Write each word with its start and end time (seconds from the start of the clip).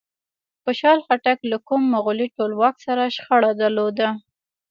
خوشحال 0.63 0.99
خټک 1.05 1.39
له 1.51 1.57
کوم 1.67 1.81
مغولي 1.93 2.27
ټولواک 2.35 2.75
سره 2.85 3.03
شخړه 3.15 3.51
درلوده؟ 3.61 4.09